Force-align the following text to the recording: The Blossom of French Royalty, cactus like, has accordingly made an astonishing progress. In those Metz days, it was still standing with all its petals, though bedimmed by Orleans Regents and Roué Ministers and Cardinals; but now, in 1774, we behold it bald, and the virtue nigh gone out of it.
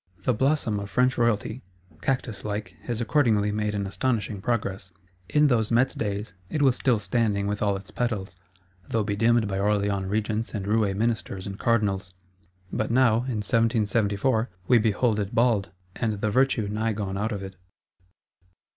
The 0.23 0.33
Blossom 0.33 0.79
of 0.79 0.89
French 0.89 1.15
Royalty, 1.15 1.61
cactus 2.01 2.43
like, 2.43 2.75
has 2.85 3.01
accordingly 3.01 3.51
made 3.51 3.75
an 3.75 3.85
astonishing 3.85 4.41
progress. 4.41 4.91
In 5.29 5.45
those 5.45 5.71
Metz 5.71 5.93
days, 5.93 6.33
it 6.49 6.63
was 6.63 6.75
still 6.75 6.97
standing 6.97 7.45
with 7.45 7.61
all 7.61 7.77
its 7.77 7.91
petals, 7.91 8.35
though 8.89 9.03
bedimmed 9.03 9.47
by 9.47 9.59
Orleans 9.59 10.07
Regents 10.07 10.55
and 10.55 10.65
Roué 10.65 10.95
Ministers 10.95 11.45
and 11.45 11.59
Cardinals; 11.59 12.15
but 12.73 12.89
now, 12.89 13.17
in 13.17 13.45
1774, 13.45 14.49
we 14.67 14.79
behold 14.79 15.19
it 15.19 15.35
bald, 15.35 15.69
and 15.95 16.13
the 16.13 16.31
virtue 16.31 16.67
nigh 16.67 16.93
gone 16.93 17.15
out 17.15 17.31
of 17.31 17.43
it. 17.43 17.55